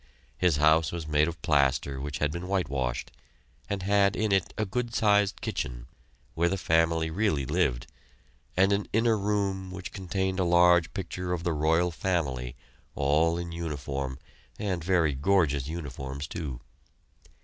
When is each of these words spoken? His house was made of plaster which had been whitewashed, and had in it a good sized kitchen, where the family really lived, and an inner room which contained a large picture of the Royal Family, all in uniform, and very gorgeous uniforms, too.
His 0.35 0.55
house 0.57 0.91
was 0.91 1.05
made 1.07 1.27
of 1.27 1.39
plaster 1.43 2.01
which 2.01 2.17
had 2.17 2.31
been 2.31 2.47
whitewashed, 2.47 3.11
and 3.69 3.83
had 3.83 4.15
in 4.15 4.31
it 4.31 4.51
a 4.57 4.65
good 4.65 4.95
sized 4.95 5.41
kitchen, 5.41 5.85
where 6.33 6.49
the 6.49 6.57
family 6.57 7.11
really 7.11 7.45
lived, 7.45 7.85
and 8.57 8.73
an 8.73 8.87
inner 8.93 9.15
room 9.15 9.69
which 9.69 9.91
contained 9.93 10.39
a 10.39 10.43
large 10.43 10.91
picture 10.95 11.33
of 11.33 11.43
the 11.43 11.53
Royal 11.53 11.91
Family, 11.91 12.55
all 12.95 13.37
in 13.37 13.51
uniform, 13.51 14.17
and 14.57 14.83
very 14.83 15.13
gorgeous 15.13 15.67
uniforms, 15.67 16.25
too. 16.25 16.61